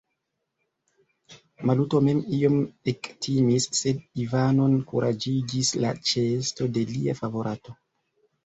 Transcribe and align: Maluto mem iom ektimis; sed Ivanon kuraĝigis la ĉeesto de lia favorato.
Maluto 1.69 1.99
mem 2.07 2.21
iom 2.37 2.57
ektimis; 2.93 3.67
sed 3.81 4.01
Ivanon 4.25 4.75
kuraĝigis 4.93 5.73
la 5.85 5.95
ĉeesto 6.13 6.73
de 6.79 6.89
lia 6.97 7.19
favorato. 7.25 7.79